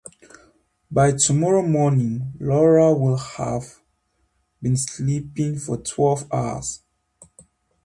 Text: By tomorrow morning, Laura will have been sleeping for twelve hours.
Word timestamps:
By 0.89 1.11
tomorrow 1.11 1.61
morning, 1.61 2.33
Laura 2.39 2.91
will 2.91 3.17
have 3.17 3.75
been 4.59 4.75
sleeping 4.75 5.59
for 5.59 5.77
twelve 5.77 6.23
hours. 6.33 6.81